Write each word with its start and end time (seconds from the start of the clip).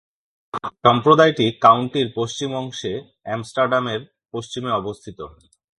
সম্প্রদায়টি 0.85 1.45
কাউন্টির 1.65 2.07
পশ্চিম 2.15 2.49
অংশে, 2.55 2.93
আমস্টারডামের 3.33 4.01
পশ্চিমে 4.33 4.71
অবস্থিত। 4.71 5.19